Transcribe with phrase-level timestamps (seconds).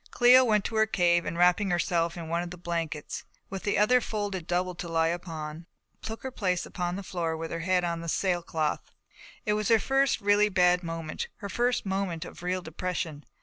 [0.09, 3.77] Cléo went to her cave and wrapping herself in one of the blankets, with the
[3.77, 5.67] other folded double to lie upon,
[6.01, 8.95] took her place upon the floor with her head on the sailcloth.
[9.45, 11.27] It was her first really bad moment.
[11.35, 13.25] Her first moment of real depression.